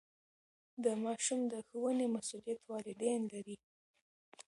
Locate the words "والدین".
2.71-3.21